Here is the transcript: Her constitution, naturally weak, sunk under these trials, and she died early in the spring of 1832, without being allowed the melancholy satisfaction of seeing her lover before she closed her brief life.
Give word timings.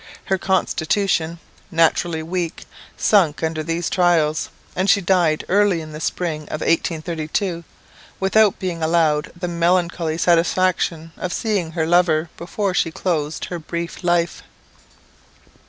Her 0.25 0.39
constitution, 0.39 1.37
naturally 1.69 2.23
weak, 2.23 2.65
sunk 2.97 3.43
under 3.43 3.61
these 3.61 3.87
trials, 3.87 4.49
and 4.75 4.89
she 4.89 4.99
died 4.99 5.45
early 5.47 5.79
in 5.79 5.91
the 5.91 5.99
spring 5.99 6.45
of 6.45 6.61
1832, 6.61 7.63
without 8.19 8.57
being 8.57 8.81
allowed 8.81 9.31
the 9.39 9.47
melancholy 9.47 10.17
satisfaction 10.17 11.11
of 11.17 11.31
seeing 11.31 11.73
her 11.73 11.85
lover 11.85 12.31
before 12.35 12.73
she 12.73 12.89
closed 12.89 13.45
her 13.45 13.59
brief 13.59 14.03
life. 14.03 14.41